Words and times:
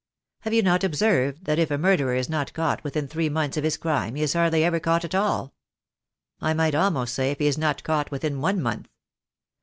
Have 0.39 0.53
you 0.55 0.63
not 0.63 0.83
observed 0.83 1.45
that 1.45 1.59
if 1.59 1.69
a 1.69 1.77
murderer 1.77 2.15
is 2.15 2.27
not 2.27 2.53
caught 2.55 2.83
within 2.83 3.07
three 3.07 3.29
months 3.29 3.55
of 3.55 3.63
his 3.63 3.77
crime 3.77 4.15
he 4.15 4.23
is 4.23 4.33
hardly 4.33 4.63
ever 4.63 4.79
caught 4.79 5.05
at 5.05 5.13
all? 5.13 5.53
I 6.39 6.55
might 6.55 6.73
almost 6.73 7.13
say 7.13 7.29
if 7.29 7.37
he 7.37 7.45
is 7.45 7.55
not 7.55 7.83
caught 7.83 8.09
within 8.09 8.41
one 8.41 8.59
month. 8.63 8.87